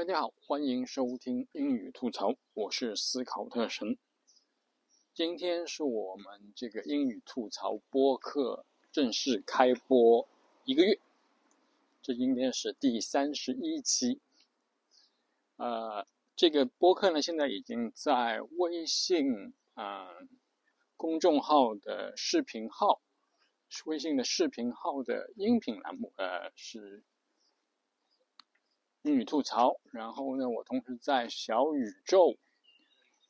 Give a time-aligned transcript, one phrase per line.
[0.00, 3.98] 大家好，欢迎收听英语吐槽，我是思考特神。
[5.12, 10.26] 今天是我们这个英语吐槽播客正式开播
[10.64, 10.98] 一个月，
[12.00, 14.18] 这今天是第三十一期。
[15.58, 20.08] 呃，这个播客呢，现在已经在微信啊
[20.96, 23.02] 公众号的视频号。
[23.84, 27.02] 微信的视频号的音频栏目，呃，是
[29.02, 29.80] 英语吐槽。
[29.92, 32.36] 然后呢，我同时在小宇宙、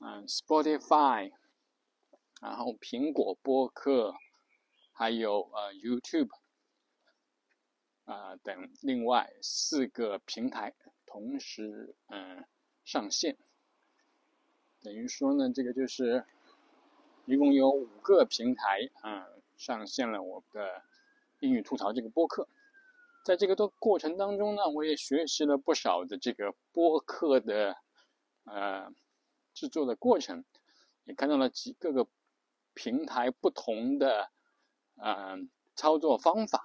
[0.00, 1.32] 嗯，Spotify，
[2.40, 4.14] 然后苹果播客，
[4.92, 6.30] 还有呃 YouTube，
[8.04, 10.74] 啊等另外四个平台
[11.06, 12.44] 同时嗯
[12.84, 13.36] 上线。
[14.82, 16.24] 等于说呢，这个就是
[17.26, 19.26] 一共有五个平台啊。
[19.60, 20.82] 上线了我的
[21.40, 22.48] 英语吐槽这个播客，
[23.24, 27.76] 在这个的过程当中呢，我也学习了不少的这个播客的
[28.44, 28.90] 呃
[29.54, 30.44] 制作的过程，
[31.04, 32.06] 也看到了几个个
[32.74, 34.30] 平台不同的
[34.96, 35.36] 呃
[35.74, 36.62] 操作方法，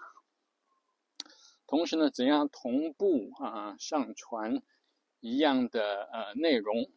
[1.67, 4.61] 同时呢，怎样同步啊上传
[5.19, 6.91] 一样的呃内容，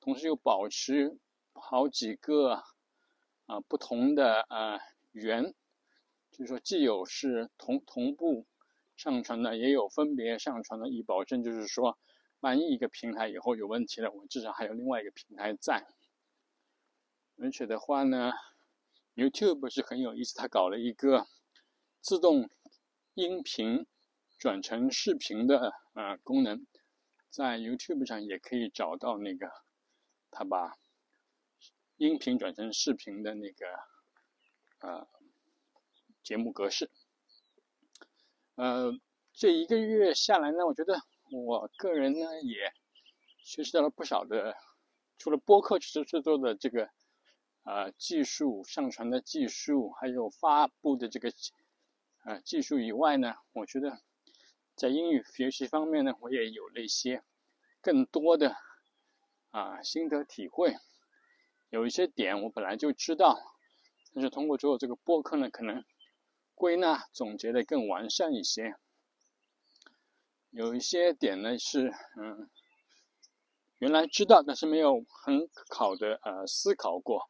[0.00, 1.18] 同时又保持
[1.52, 2.62] 好几个。
[3.46, 4.80] 啊，不同的呃
[5.12, 5.54] 源，
[6.34, 8.46] 就是说既有是同同步
[8.96, 11.96] 上传的，也有分别上传的，以保证就是说，
[12.40, 15.86] 万一一个平台以后有问题了，我至少还有另外一个平台在。
[17.38, 18.32] 而且的话呢
[19.14, 21.26] ，YouTube 是很有意思，它搞了一个
[22.00, 22.50] 自动
[23.14, 23.86] 音频
[24.36, 26.66] 转成视频的呃功能，
[27.30, 29.50] 在 YouTube 上也可以找到那个，
[30.30, 30.76] 它把。
[31.96, 33.66] 音频转成视频的那个
[34.80, 35.06] 呃
[36.24, 36.90] 节目格式，
[38.54, 38.90] 呃，
[39.34, 40.98] 这一个月下来呢，我觉得
[41.30, 42.72] 我个人呢也
[43.42, 44.56] 学习到了不少的，
[45.18, 46.88] 除了播客制制作的这个
[47.64, 51.30] 呃技术、上传的技术，还有发布的这个
[52.24, 54.00] 呃技术以外呢，我觉得
[54.74, 57.22] 在英语学习方面呢，我也有了一些
[57.82, 58.56] 更多的
[59.50, 60.74] 啊心得体会。
[61.68, 63.36] 有一些点我本来就知道，
[64.14, 65.84] 但是通过做这个播客呢，可能
[66.54, 68.76] 归纳总结的更完善一些。
[70.50, 72.48] 有一些点呢是嗯，
[73.78, 77.28] 原来知道，但是没有很好的呃思考过，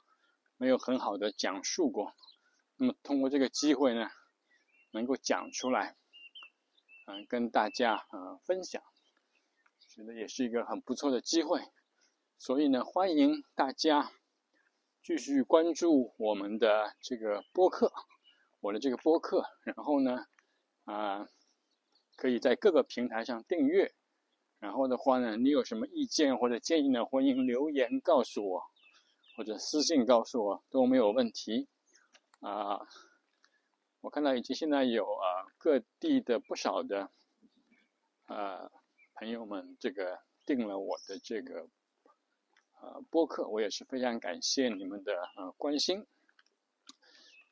[0.56, 2.14] 没有很好的讲述过。
[2.76, 4.10] 那么通过这个机会呢，
[4.90, 5.96] 能够讲出来，
[7.06, 8.82] 嗯，跟大家嗯分享，
[9.88, 11.60] 觉得也是一个很不错的机会。
[12.38, 14.12] 所以呢，欢迎大家。
[15.06, 17.92] 继续关注我们的这个播客，
[18.64, 20.24] 我的这个播客，然后呢，
[20.84, 21.28] 啊，
[22.16, 23.94] 可以在各个平台上订阅。
[24.58, 27.04] 然后的话呢，你有什么意见或者建议呢？
[27.04, 28.62] 欢迎留言告诉我，
[29.36, 31.68] 或者私信告诉我都没有问题。
[32.40, 32.80] 啊，
[34.00, 37.10] 我看到已经现在有啊各地的不少的
[38.28, 38.72] 呃
[39.16, 41.68] 朋友们这个订了我的这个。
[42.80, 46.06] 呃，播客我也是非常感谢你们的呃关心。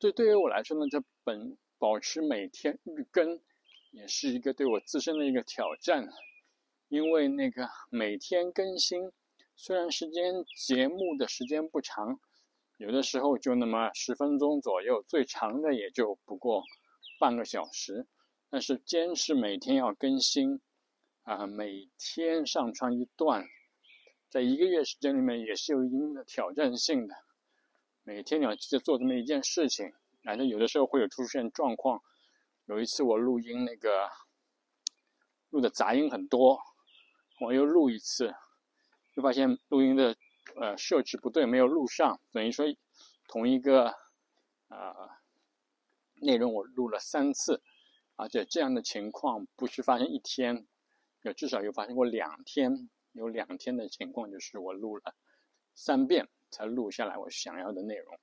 [0.03, 3.39] 这对于我来说呢，这本保持每天日更
[3.91, 6.09] 也是一个对我自身的一个挑战，
[6.89, 9.13] 因为那个每天更新，
[9.55, 12.19] 虽然时间节目的时间不长，
[12.75, 16.63] 有的时候就那么十分钟左右，最长的也就不过
[17.17, 18.05] 半个小时，
[18.49, 20.59] 但是坚持每天要更新，
[21.21, 23.45] 啊，每天上传一段。
[24.29, 27.15] 在一个月时间里面也是有一定的挑战性的，
[28.05, 29.93] 每天你要记得做这么一件事情，
[30.23, 32.03] 反正有的时候会有出现状况。
[32.65, 34.09] 有一次我录音那个
[35.49, 36.59] 录的杂音很多，
[37.39, 38.35] 我又录一次，
[39.15, 40.15] 就发现录音的
[40.55, 42.65] 呃设置不对，没有录上，等于说
[43.27, 43.93] 同一个
[44.67, 45.21] 啊
[46.15, 47.61] 内容我录了三次，
[48.17, 50.67] 而且这样的情况不是发生一天，
[51.21, 52.89] 有至少有发生过两天。
[53.13, 55.13] 有两天的情况，就是我录了
[55.75, 58.17] 三遍才录下来我想要的内容。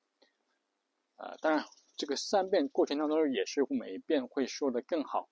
[1.16, 1.64] 啊，当然
[1.96, 5.28] 这个三遍过程当中也是每一遍会说的更好。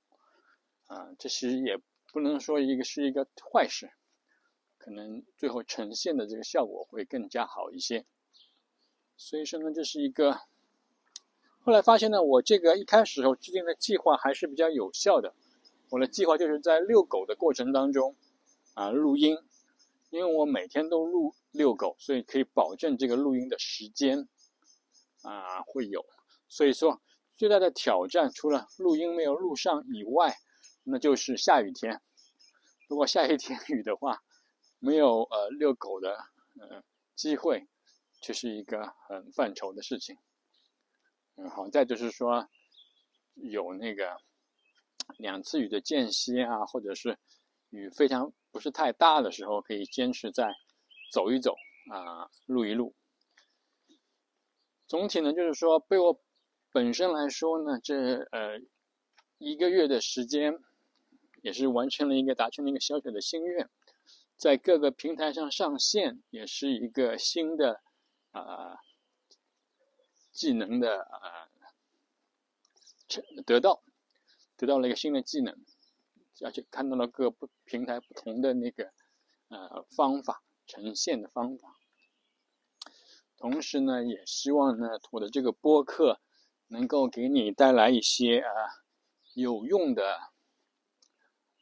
[0.88, 1.78] 啊，这其实也
[2.12, 3.90] 不能说一个是一个坏事，
[4.76, 8.04] 可能最后呈现的这个效果会更加好一些。
[9.16, 10.40] 所以说呢，这是一个。
[11.60, 15.34] 后来发现呢，我这个一开始时候制定的计划还是比较有效的。
[15.90, 18.14] 我的计划就是在遛狗的过程当中
[18.74, 19.38] 啊录音。
[20.10, 24.28] 因为我每天都录遛狗，所以可以保证这个录音的时间
[25.22, 26.04] 啊会有。
[26.48, 27.02] 所以说
[27.36, 30.34] 最大的挑战除了录音没有录上以外，
[30.82, 32.00] 那就是下雨天。
[32.88, 34.22] 如果下一天雨的话，
[34.78, 36.16] 没有呃遛狗的
[36.58, 36.82] 呃
[37.14, 37.68] 机会，
[38.22, 40.16] 就是一个很犯愁的事情。
[41.36, 42.48] 嗯，好再就是说
[43.34, 44.16] 有那个
[45.18, 47.18] 两次雨的间歇啊，或者是
[47.70, 50.54] 雨非常不是太大的时候，可以坚持再
[51.12, 51.54] 走一走
[51.90, 52.94] 啊，录一录。
[54.86, 56.20] 总体呢，就是说，对我
[56.72, 58.60] 本身来说呢，这呃
[59.36, 60.58] 一个月的时间，
[61.42, 63.68] 也是完成了一个达成了一个小小的心愿，
[64.36, 67.82] 在各个平台上上线，也是一个新的
[68.30, 68.78] 啊
[70.32, 71.50] 技能的啊
[73.44, 73.82] 得到，
[74.56, 75.54] 得到了一个新的技能，
[76.44, 78.92] 而且看到了各不平台不同的那个
[79.48, 81.76] 呃方法呈现的方法。
[83.36, 86.20] 同时呢，也希望呢，我的这个播客
[86.66, 88.50] 能够给你带来一些啊
[89.34, 90.18] 有用的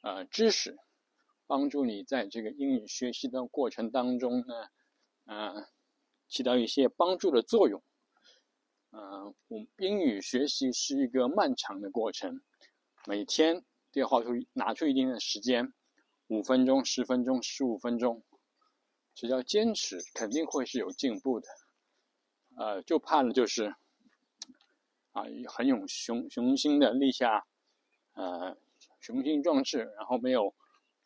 [0.00, 0.78] 呃知识，
[1.46, 4.68] 帮助你在这个英语学习的过程当中呢，
[5.26, 5.66] 嗯，
[6.28, 7.82] 起到一些帮助的作用。
[8.92, 12.40] 嗯，我英语学习是一个漫长的过程，
[13.06, 13.62] 每天
[14.00, 15.72] 要花出拿出一定的时间，
[16.28, 18.22] 五分钟、十分钟、十五分钟，
[19.14, 21.48] 只要坚持，肯定会是有进步的。
[22.56, 23.74] 呃，就怕的就是，
[25.12, 27.46] 啊，很有雄雄心的立下，
[28.14, 28.56] 呃，
[29.00, 30.54] 雄心壮志，然后没有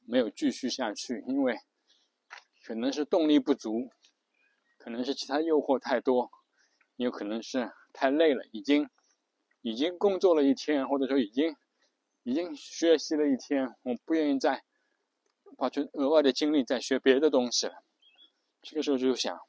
[0.04, 1.58] 没有继续下去，因为
[2.64, 3.90] 可能是动力不足，
[4.78, 6.30] 可能是其他诱惑太多，
[6.96, 8.88] 也有可能是太累了，已经
[9.62, 11.56] 已经工作了一天，或者说已经
[12.22, 14.64] 已经学习了一天，我不愿意再
[15.56, 17.82] 花出额外的精力再学别的东西了，
[18.62, 19.40] 这个时候就想。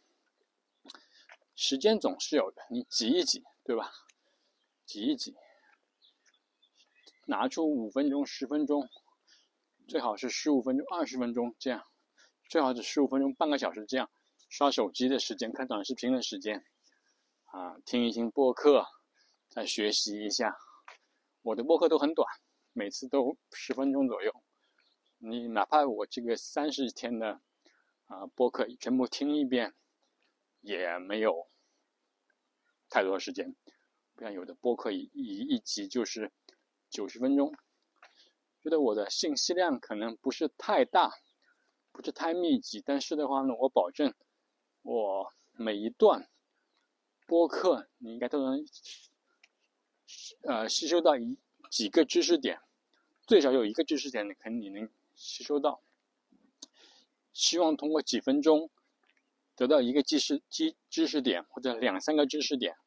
[1.53, 3.91] 时间总是有的，你挤一挤，对吧？
[4.85, 5.35] 挤一挤，
[7.25, 8.89] 拿出五分钟、十分钟，
[9.87, 11.85] 最好是十五分钟、二十分钟这样，
[12.49, 14.09] 最好是十五分钟、半个小时这样，
[14.49, 16.65] 刷手机的时间、看短视频的时间，
[17.45, 18.87] 啊，听一听播客，
[19.49, 20.57] 再学习一下。
[21.43, 22.27] 我的播客都很短，
[22.73, 24.43] 每次都十分钟左右。
[25.17, 27.41] 你哪怕我这个三十天的
[28.05, 29.73] 啊播客全部听一遍，
[30.61, 31.47] 也没有。
[32.89, 33.55] 太多时间，
[34.15, 36.33] 不像有的播客一一集就是
[36.89, 37.55] 九十分钟，
[38.61, 41.09] 觉得我的信息量可能不是太大，
[41.93, 44.13] 不是太密集，但是的话呢，我保证
[44.81, 46.27] 我每一段
[47.25, 48.65] 播客你应该都能
[50.43, 51.39] 呃吸收到一
[51.71, 52.61] 几个知识点，
[53.25, 55.81] 最少有一个知识点你肯定能吸收到。
[57.33, 58.69] 希望通过几分钟。
[59.53, 62.77] 得到一个知识知知识点或者两三个知识点，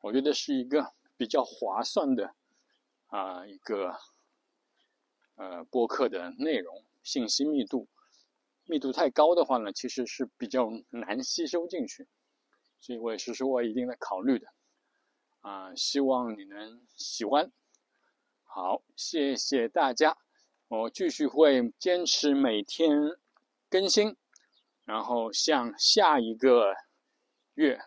[0.00, 2.36] 我觉得是一个比较划算的
[3.08, 3.96] 啊一个
[5.34, 7.88] 呃播客的内容信息密度
[8.64, 12.06] 密度太高的话呢，其实是比较难吸收进去，
[12.78, 14.46] 所以我也是说我一定在考虑的
[15.40, 17.50] 啊，希望你能喜欢。
[18.52, 20.18] 好，谢谢大家，
[20.66, 23.16] 我继续会坚持每天
[23.68, 24.16] 更新。
[24.84, 26.74] 然后向下一个
[27.54, 27.78] 月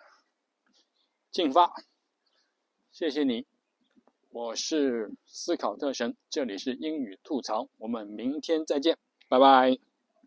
[1.29, 1.73] 进发，
[2.93, 3.45] 谢谢你，
[4.29, 9.92] 我是思考特神，这里是英语吐槽，我们明天再见，拜拜。